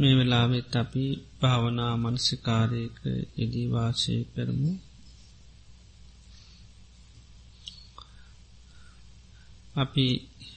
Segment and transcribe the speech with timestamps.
[0.00, 1.04] මේ වෙලාවෙත් අපි
[1.40, 2.96] භාවනා මනසිකාරයක
[3.36, 4.70] ඉදිවාශය කරමු.
[9.76, 10.06] අපි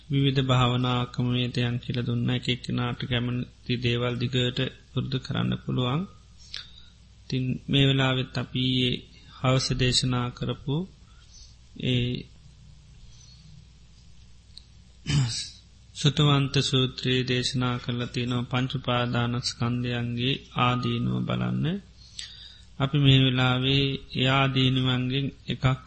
[0.09, 4.59] විවිධ භාවනාකමේතයන් කියල දුන්න එකක් නාට කැමති දේවල් දිගට
[4.91, 6.02] පුරුදු කරන්න පුළුවන්.
[7.30, 8.66] තින් මේ වෙලාවෙත් අපි
[9.39, 10.75] හවස දේශනා කරපු
[11.84, 12.12] ඒ
[16.04, 21.65] සුතවන්ත සූත්‍රයේ දේශනා කරලා තියනව පංචුපාදානස්කන්දයන්ගේ ආදීනුව බලන්න.
[22.79, 25.86] අපි මේ වෙලාවේ එයාදීනුවන්ගෙන් එකක්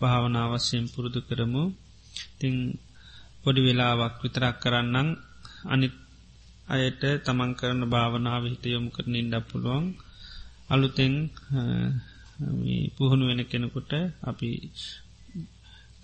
[0.00, 1.62] භාවනාවස්යෙන් පුරුදු කරමු.
[2.38, 2.54] තිං
[3.42, 5.08] පොඩි වෙලාවක් විතරක් කරන්නම්.
[5.64, 5.94] අනිත්
[6.68, 9.84] අයට තමන් කරන භාවනාව හිත යොමු කරන ඉඩ පුළුවන්.
[10.70, 11.14] අලුතෙන්
[12.94, 14.48] පුහුණු වෙන කෙනෙකුට අපි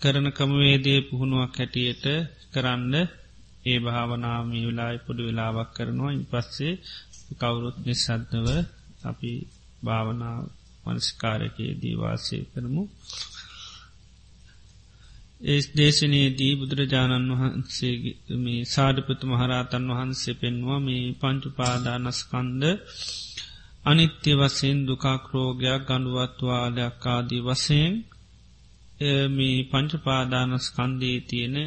[0.01, 2.05] කරන කමවේදේ පුහුණුවක් හැටියට
[2.53, 2.95] කරන්න
[3.67, 6.11] ඒ භාවනාමී වෙලායි පොඩි වෙලාවක් කරනවා.
[6.11, 6.73] ඉන් පස්සේ
[7.39, 8.47] කවුරුත් නිසද්දව
[9.03, 9.31] අපි
[9.83, 10.37] භාවනා
[10.85, 12.83] මනස්කාරකයේ දීවාසය කරමු.
[15.41, 17.95] ඒ දේශනයේදී බුදුරජාණන් වහන්සේ
[18.37, 22.63] මේ සාධපතු මහරාතන් වහන්සේ පෙන්වා මේ පංචුපාදානස්කන්ද
[23.85, 27.93] අනිත්‍ය වසයෙන් දුකාක්‍රෝගයක් ගඩුවත්වාලයක් ආදී වසයෙන්
[29.29, 31.57] මේ පංචපාදානස්කන්දී තියෙන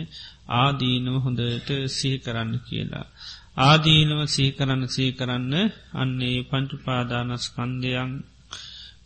[0.56, 3.06] ආදීනව හොඳට සිහි කරන්න කියලා.
[3.60, 5.54] ආදීනව සීකරන්න සීකරන්න
[5.94, 8.12] අන්නේ පංචුපාදානස්කන්දයන්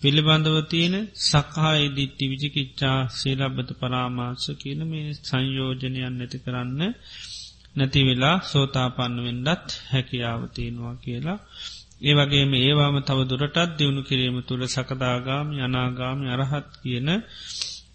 [0.01, 6.81] පිළිබඳව තියෙන සකහා ඉදිට්ටි විචිකිච්චා සීලබ්බත පරාමාර්ශ කියන මේ සංයෝජනයන් නැති කරන්න
[7.77, 11.39] නැති වෙලා සෝතාපන්න වෙන්ඩත් හැකියාවතියෙනවා කියලා.
[12.03, 17.09] ඒ වගේම ඒවාම තව දුරටත් දියුණු කිරීම තුළ සකදාගාම යනාගාම අරහත් කියන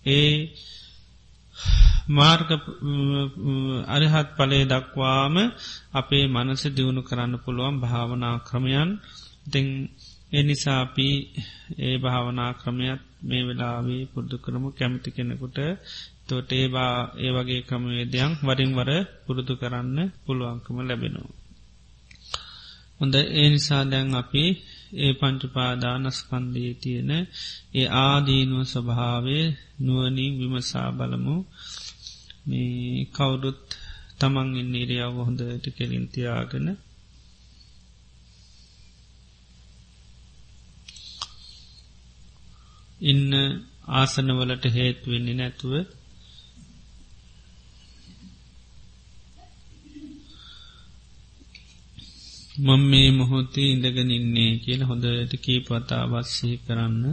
[0.05, 0.33] ඒ
[2.09, 2.49] මාර්ග
[3.87, 5.35] අරහත් පලේ දක්වාම
[5.93, 8.89] අපේ මනස දියුණු කරන්න පුළුවන් භාවනා ක්‍රමයන්
[9.45, 9.59] දෙ
[10.31, 11.07] එනිසාපි
[11.79, 15.57] ඒ භාවනා ක්‍රමයක් මේ වෙලාවේ පුද්දු කරමු කැමති කෙනෙකුට
[16.27, 18.91] තොට ඒබා ඒ වගේ ක්‍රමවේදයන් වරින් වර
[19.25, 21.35] පුරුදු කරන්න පුළුවන්කම ලැබෙනවා.
[22.99, 24.43] හොඳ ඒ නිසා දැන් අපි
[24.97, 27.11] ඒ පංචුපාදානස්කන්දයේ තියෙන
[27.75, 29.45] ඒ ආදීනුව ස්වභාවේ
[29.79, 31.35] නුවනින් විමසා බලමු.
[32.47, 33.63] මේ කවුරුත්
[34.19, 36.67] තමන් ඉන්න ඉරියාව හොඳට කෙලින්තියාගෙන
[43.01, 43.31] ඉන්න
[43.91, 45.73] ආසනවලට හේත් වෙන්නේ නැතුව
[52.59, 57.03] මං මේ මොහොතේ ඉඳගෙන ඉන්නේ කියල හොඳට කීපතා වත්සී කරන්න.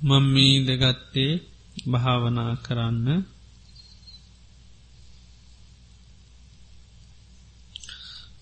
[0.00, 1.32] මං මීදගත්තේ
[1.86, 3.08] භාවනා කරන්න.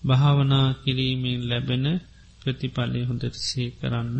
[0.03, 1.85] භාවනා කිරීමෙන් ලැබෙන
[2.41, 4.17] ප්‍රතිඵලය හොඳට සේ කරන්න.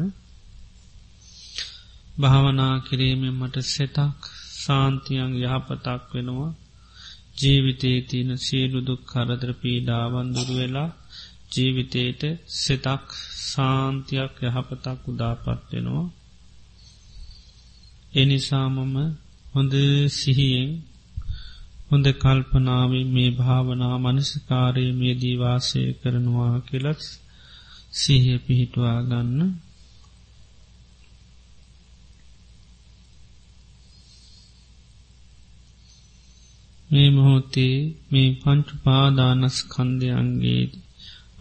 [2.17, 4.19] භාවනා කිරීමෙන් මට සෙතක්
[4.57, 6.51] සාන්තියන් යහපතක් වෙනවා.
[7.35, 10.89] ජීවිතේ තියන සියලුදුක් කරදර පීඩාවන්දුරු වෙලා
[11.51, 12.21] ජීවිතේට
[12.55, 13.05] සෙතක්
[13.43, 16.07] සාන්තියක් යහපතක් උදාපත් වෙනවා.
[18.13, 18.95] එනිසාමම
[19.53, 19.73] හොඳ
[20.11, 20.71] සිහියෙන්
[21.89, 27.01] හොඳ කල්පනාවේ මේ භාවනා මනසිකාරයේ මේ දීවාසය කරනවා කෙලත්
[27.93, 29.39] සිහය පිහිටවා ගන්න.
[36.93, 40.71] මේ මොහොතේ මේ පංචුපාදානස්කන්දයන්ගේ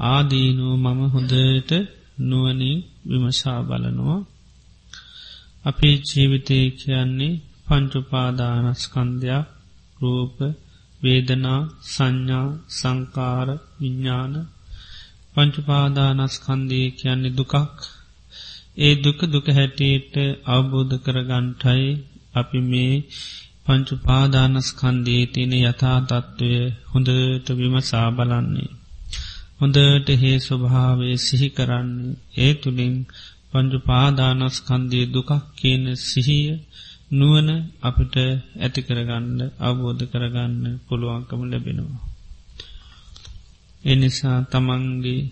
[0.06, 1.72] ආදීනුව මම හොඳට
[2.20, 4.26] නුවනින් විමශා බලනවා.
[5.64, 9.46] අපේ ජීවිතය කියන්නේ පංචුපාදානස්කන්ධයක්
[10.00, 10.36] රූප
[11.02, 14.48] වේදනා සංඥා සංකාර විඤ්ඥාන
[15.34, 17.78] පංචුපාදානස්කන්දී කියන්නේ දුකක්.
[18.78, 20.14] ඒ දුක දුක හැටියට
[20.46, 22.04] අවබෝධ කරගන්ටයි
[22.34, 23.04] අපි මේ
[23.66, 26.50] පංචුපාදානස්කන්දී තියෙන යථා තත්ත්වය
[26.90, 28.70] හොඳට විමසා බලන්නේ.
[29.58, 32.94] හොඳට හේ ස්වභාවේ සිහි කරන්නේ ඒ තුළින්
[33.50, 36.48] පංචුපාදානස්කන්දී දුකක් කියන සිහිය
[37.10, 37.48] නුවන
[37.82, 38.14] අපිට
[38.58, 42.02] ඇති කරගන්න අවබෝධ කරගන්න පුළුවන්කම ලැබෙනවා.
[43.84, 45.22] එනිසා තමන්ගේ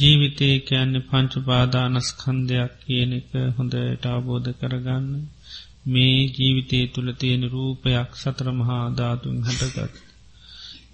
[0.00, 5.06] ජීවිතය කියන්නේ පංචුපාදානස්කන්ධයක් කියන එක හොඳට අවබෝධ කරගන්න
[5.86, 9.94] මේ ජීවිතය තුළ තියෙන රූපයක් සතර මහා ධාතුන් හටගත්.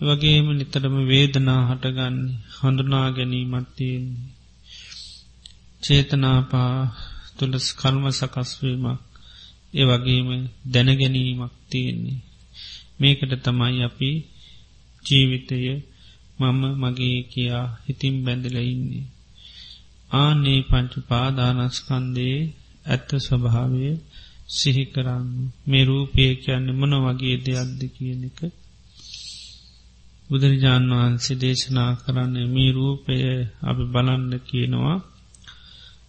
[0.01, 2.17] වගේම නිතරම වේදනා හටගන්න
[2.57, 4.07] හඳුනා ගැනීමත්තියෙන්
[5.83, 6.75] චේතනාපා
[7.37, 9.01] තුළස් කල්ම සකස්වීමක්
[9.75, 10.29] ඒ වගේම
[10.67, 12.19] දැනගැනීමක් තියෙන්නේ.
[12.99, 14.11] මේකට තමයි අපි
[15.05, 15.59] ජීවිතය
[16.39, 19.07] මම මගේ කියා හිතින් බැඳල ඉන්නේ.
[20.13, 22.39] ආනේ පංචු පාදානස්කන්දේ
[22.87, 23.89] ඇත්ත ස්වභාවය
[24.49, 25.29] සිහිකරන්න
[25.67, 28.41] මේ රූපය කියන්න මොන වගේ දෙයක්ද කියන එක.
[30.31, 33.17] බුදුරජාණන් වහන්සේ දේශනා කරන්න මේ රූපය
[33.61, 34.99] අපි බලන්න කියනවා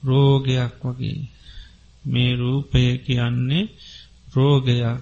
[0.03, 1.21] රෝගයක් වගේ.
[2.05, 3.71] මේ රූපය කියන්නේ
[4.33, 4.99] රෝගයක්.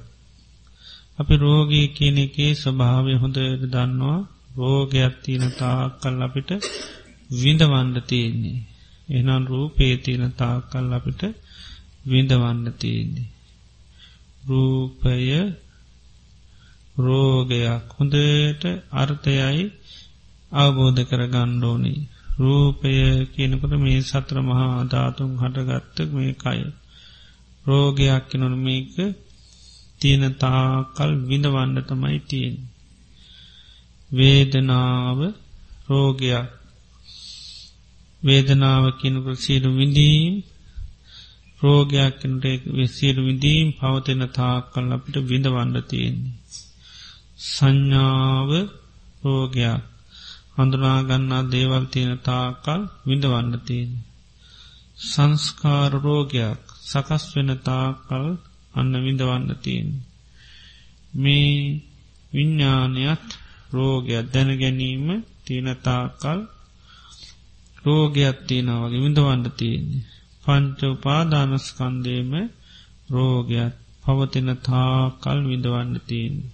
[1.19, 4.21] අපි රෝගී කියන එකේ ස්වභාවය හොඳට දන්නවා.
[4.55, 6.49] රෝගයක් තියෙන තාකල් අපිට
[7.31, 8.59] විඳවන්න තියෙන්නේ.
[9.09, 11.21] එනම් රූපේ තියෙන තාකල් අපිට
[12.05, 13.29] විඳවන්න තියෙන්නේ.
[14.43, 15.15] රූපය
[16.97, 18.63] රෝගයක් හොඳට
[18.93, 19.63] අර්ථයයි
[20.51, 22.01] අවබෝධ කර ගණ්ඩෝනී
[22.37, 22.93] රූපය
[23.33, 26.59] කියනකට මේ සත්‍ර මහා ධාතුන් හටගත්තක මේ කය.
[27.65, 28.95] රෝගයක් කිනොන මේක
[30.01, 32.55] තියෙන තාකල් විඳවන්න තමයි තියෙන්
[34.11, 35.19] වේදනාව
[35.89, 36.47] රෝගයක්
[38.23, 40.33] වේදනාව කියනකට සීරු විඳීම්
[41.61, 46.35] රෝගයක් කනට විසිරු විඳීම් පවතින තාකල් අපිට විඳවන්න තියෙන්නේ
[47.45, 48.49] සංඥාව
[49.23, 49.83] රෝගයක්
[50.55, 53.91] හඳුනාගන්නා දේවල් තියෙන තාකල් විඳවන්න තියෙන.
[55.03, 58.25] සංස්කාර රෝගයක් සකස් වෙන තාකල්
[58.73, 59.89] අන්න විඳවන්න තියෙන.
[61.13, 61.55] මේ
[62.33, 63.27] විඤ්ඥානයත්
[63.75, 65.05] රෝගයක් දැන ගැනීම
[65.45, 66.39] තියෙනතාකල්
[67.83, 70.05] රෝගයක් තියෙන වගේ විඳවන්න තියෙන්නේ.
[70.43, 72.31] පංච උපාදානස්කන්දේම
[73.09, 73.73] රෝගයක්
[74.03, 76.53] පවතින තාකල් විඳවන්න තියෙන්නේ.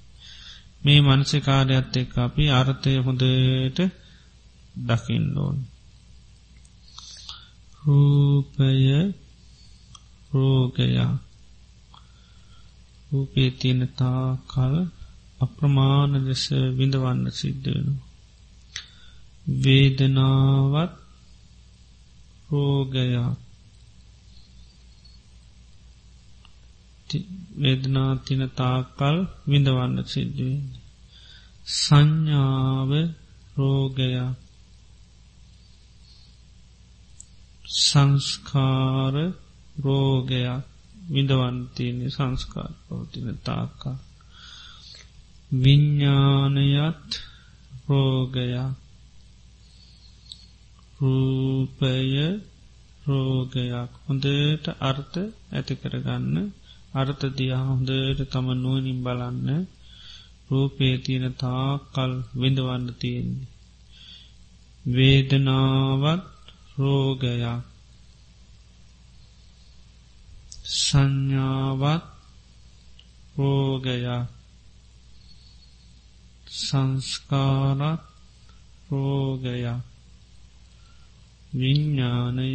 [0.83, 3.79] මේ මනසිකාරයත් එක් අපි අර්ථය හොඳට
[4.79, 5.57] දකිින්ඩෝන්
[7.81, 8.69] රූපය
[10.31, 11.13] රෝගයා
[13.09, 14.75] රූපේ තියනතා කල්
[15.41, 16.45] අප්‍රමාණ ලෙස
[16.77, 17.93] විඳවන්න සිද්ධවෙනු.
[19.61, 20.93] වේදනාවත්
[22.49, 23.31] රෝගයා
[27.61, 29.17] වේදනා තින තාකල්
[29.47, 30.67] විඳවන්න සිද්ධුවෙන්.
[31.67, 32.91] සංඥාව
[33.57, 34.37] රෝගයක්
[37.81, 39.15] සංස්කාර
[39.77, 40.63] රෝගයක්
[41.09, 43.97] විඳවන්තියනෙ සංස්කාර පවතින තාකා.
[45.51, 47.09] විඤ්ඥානයත්
[47.87, 48.75] රෝගයක්.
[50.99, 52.39] රූපය
[53.05, 53.89] රෝගයක්.
[54.07, 55.17] හොඳට අර්ථ
[55.51, 56.35] ඇති කරගන්න.
[56.93, 59.67] අර්ථ දියා හොඳට තම නුවනින් බලන්න.
[60.51, 63.49] රූපේ තියෙන තාකල් විඳවන්න තියෙන්නේ.
[64.85, 66.23] වේදනාවත්
[66.77, 67.63] රෝගයක්.
[70.63, 72.03] සංඥාවත්
[73.37, 74.40] රෝගයක්.
[76.51, 78.01] සංස්කාරත්
[78.89, 79.79] රෝගයක්
[81.53, 82.49] විඤ්ඥානය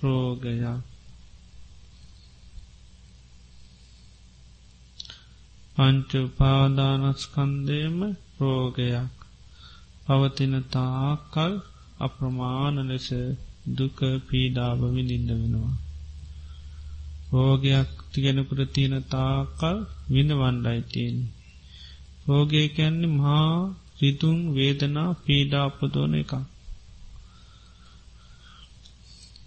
[0.00, 0.82] රෝගයක්
[5.76, 7.96] පංච උපාදානස්කන්දයම
[8.40, 9.14] රෝගයක්
[10.06, 11.52] පවතින තාකල්
[11.98, 13.08] අප්‍රමාණ ලෙස
[13.68, 15.72] දුක පීඩාව විඳින්න වෙනවා.
[17.32, 19.76] රෝගයක් තිගෙනකුට තියෙන තාකල්
[20.08, 21.16] විඳ වණ්ඩයිතියෙන්.
[22.28, 26.32] රෝගය කැන්නේ මහා රිතුන් වේදනා පීඩාපදෝන එක.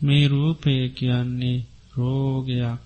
[0.01, 1.65] මේ රූපය කියන්නේ
[1.98, 2.79] රෝගයක්.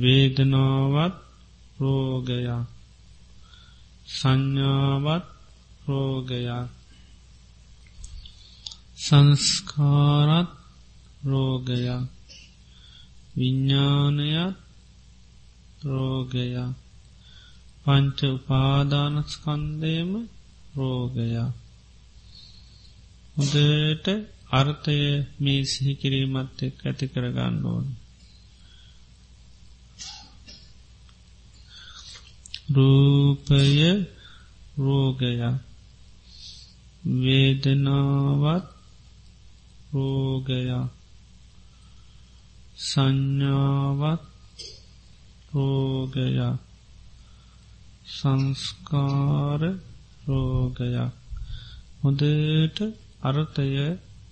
[0.00, 1.14] වේදනාවත්
[1.80, 2.66] රෝගයක්.
[4.06, 5.24] සංඥාවත්
[5.88, 6.68] රෝගයක්.
[8.96, 10.50] සංස්කාරත්
[11.24, 12.02] රෝගයක්.
[13.36, 14.56] විඤ්ඥානයත්
[15.84, 16.87] රෝගයක්.
[17.88, 20.10] පංච උපාදානස්කන්දයම
[20.76, 21.52] රෝගයක්.
[23.36, 24.06] හොදට
[24.50, 24.98] අර්ථය
[25.40, 27.86] මේ සිහිකිරීමත් එක් ඇති කරගන්න ඕන.
[32.74, 33.62] රූපය
[34.78, 35.42] රෝගයක්.
[37.04, 38.66] වේදනාවත්
[39.92, 40.88] රෝගයක්.
[42.78, 44.22] සංඥාවත්
[45.52, 46.67] රෝගයක්.
[48.08, 49.62] සංස්කාර
[50.26, 50.96] රෝගයක්
[52.00, 52.78] හොදට
[53.22, 53.68] අර්ථය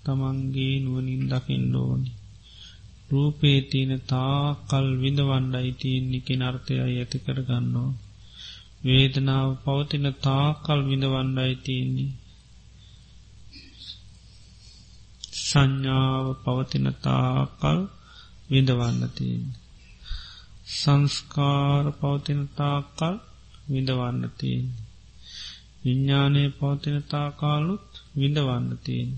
[0.05, 2.11] තමන්ගේ නුවනින් දකිින්ඩෝනි
[3.11, 7.93] රූපේ තියන තා කල් විඳවණ්ඩයි තියන්නේ කෙන අර්ථය ඇති කරගන්නවා
[8.85, 12.13] වේදනාව පවතින තාකල් විඳවන්නයි තියෙන්නේ.
[15.41, 17.79] සංඥාව පවතින තාකල්
[18.51, 19.45] විඳවන්න තියෙන්.
[20.73, 23.15] සංස්කාර පවතිනතාකල්
[23.69, 24.67] විඳවන්න තියෙන්.
[25.83, 29.11] විඤ්ඥානය පවතිනතාකාලුත් විඳවන්න තියෙන්.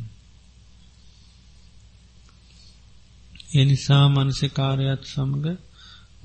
[3.52, 5.46] එනිසා මනසිකාරයත් සමඟ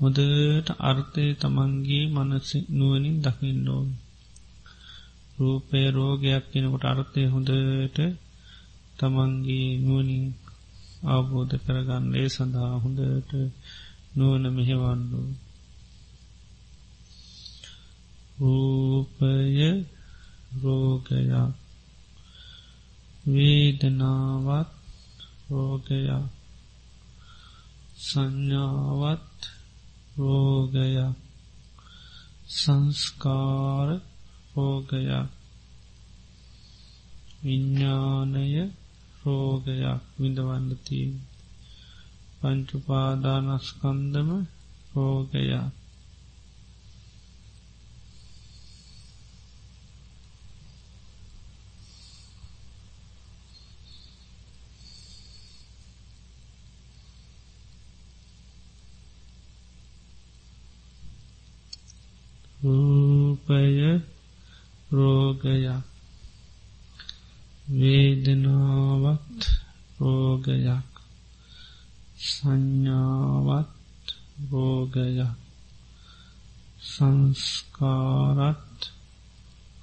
[0.00, 3.88] හොදට අර්ථය තමන්ගේ මනස නුවනින් දකිින්ඩෝන්.
[5.38, 7.98] රූපය රෝගයක් කෙනකොට අර්ථය හොඳට
[8.98, 10.24] තමන්ගේ නුවනින්
[11.06, 13.32] අවබෝධ කරගන්න ඒ සඳහා හොඳට
[14.16, 15.20] නුවන මෙහෙවන්නු.
[18.38, 19.86] රූපය
[20.62, 21.54] රෝගයක්.
[23.24, 24.70] වේදනාවත්
[25.50, 26.24] රෝගයක්.
[27.98, 29.40] සංඥාවත්
[30.16, 31.14] රෝගයක්.
[32.48, 33.88] සංස්කාර
[34.54, 35.28] රෝගයක්.
[37.42, 38.72] විඤ්ඥානය
[39.22, 41.20] රෝගයක් විඳවන්නතිී
[42.40, 44.30] පංචුපාදානස්කන්දම
[44.94, 45.83] රෝගයක්.
[62.64, 64.00] රූපය
[64.88, 65.84] රෝගයක්.
[67.68, 69.40] වේදනාවත්
[70.00, 70.88] රෝගයක්.
[72.16, 73.68] සංඥාවත්
[74.50, 75.36] රෝගයක්.
[76.80, 78.80] සංස්කාරත්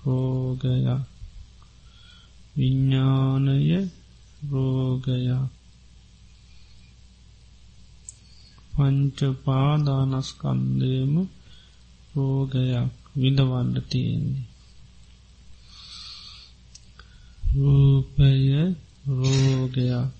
[0.06, 1.06] රෝගයක්.
[2.56, 3.90] විඤ්ඥානය
[4.50, 5.50] රෝගයක්.
[8.74, 11.14] පංචපාදානස්කන්දයම
[12.16, 14.48] රෝගයක් විඳවන්න තියෙන්නේ.
[17.56, 18.32] රූපය
[19.08, 20.12] රෝගයක්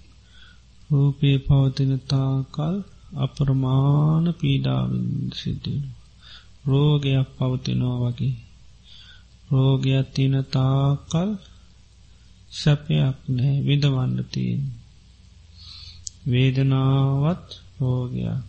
[0.90, 2.76] රූපේ පවතින තාකල්
[3.16, 5.86] අපරමාන පීඩාවින් සිදුවෙන.
[6.68, 8.36] රෝගයක් පවතිනවා වගේ.
[9.52, 11.30] රෝගයක් තින තාකල්
[12.52, 14.64] සැපයක් නෑ විදවන්න තියෙන්.
[16.28, 17.48] වේදනාවත්
[17.80, 18.42] රෝගයක්.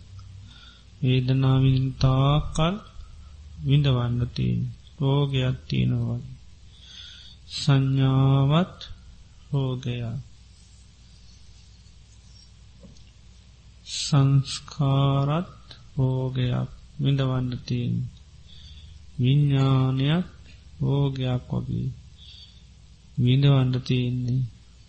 [1.03, 2.75] වේදනාවින් තාකල්
[3.63, 4.59] විඳවන්නතින්
[4.99, 6.33] රෝගයක් තියෙනවගේ.
[7.53, 8.79] සංඥාවත්
[9.51, 10.19] රෝගයක්.
[13.85, 15.53] සංස්කාරත්
[15.95, 17.93] රෝගයක් විඳවන්නතින්
[19.19, 20.27] විඤ්ඥානයක්
[20.79, 21.89] රෝගයක් වගේ
[23.17, 24.41] විඳවන්න තියෙන්නේ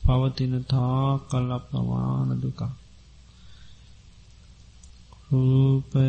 [0.03, 2.75] පවතින තා කල්ල ප්‍රමාණ දුකා
[5.29, 6.07] රූපය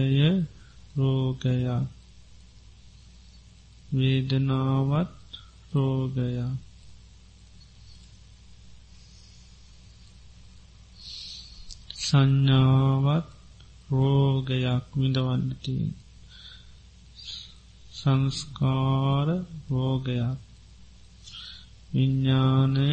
[0.96, 1.95] රෝගයක්
[3.96, 5.12] වේදනාවත්
[5.74, 6.52] රෝගයක්.
[12.06, 13.28] සංඥාවත්
[13.92, 15.78] රෝගයක් විඳවන්නති
[17.98, 19.28] සංස්කාර
[19.70, 20.40] රෝගයක්.
[21.94, 22.92] විඤ්ඥානය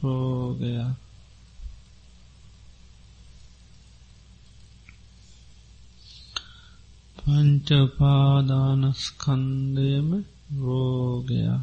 [0.00, 1.07] රෝගයක්.
[7.28, 10.24] පංචපාදානස්කන්දයම
[10.58, 11.60] රෝගයක්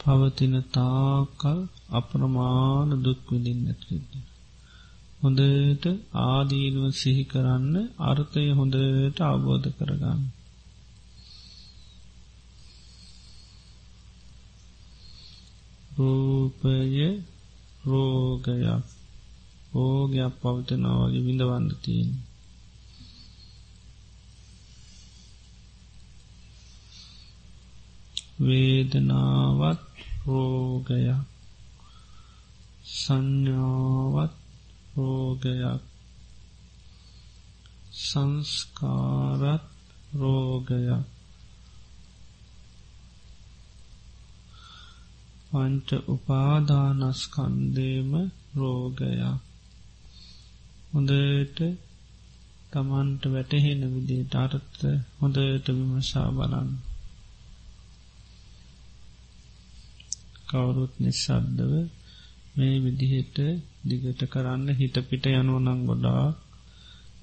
[0.00, 4.10] පවතින තාකල් අප්‍රමාණ දුක්විදින්නත්විද.
[5.20, 5.84] හොඳට
[6.24, 10.20] ආදීනුව සිහි කරන්න අර්ථය හොඳට අවබෝධ කරගන්න.
[15.96, 17.20] රූපය
[17.84, 18.84] රෝගයක්
[19.74, 22.29] ඕගයක් පවතනාවගේ විඳවන්න තියෙන.
[28.40, 29.80] වේදනාවත්
[30.26, 31.16] රෝගයක්.
[32.94, 34.32] සංඥාවත්
[34.96, 35.82] රෝගයක්.
[38.00, 39.62] සංස්කාරත්
[40.12, 41.04] රෝගයක්.
[45.50, 49.40] පංච උපාදානස්කන්දේම රෝගයක්.
[50.92, 51.58] හොඳට
[52.72, 54.84] තමන්ට වැටහෙන විදිට අර්ථ
[55.18, 56.89] හොඳට විමසා බලන්න.
[60.50, 61.72] කවුරුත් නිසද්දව
[62.56, 63.36] මේ විදිහෙට
[63.84, 66.24] දිගට කරන්න හිත පිට යනුවනං ගොඩා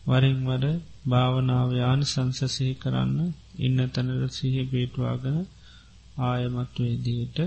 [0.07, 0.63] වරින්වර
[1.05, 3.19] භාවනාවයාන සංසසහි කරන්න
[3.59, 5.39] ඉන්න තැනට සිහ පේටවාගෙන
[6.21, 7.37] ආයමත් වේදියට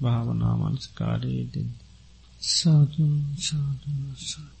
[0.00, 1.68] භාවනාමන්ස්කාරයේදෙන්
[2.50, 2.96] සාධ
[3.40, 3.84] සාධ
[4.24, 4.57] සාධ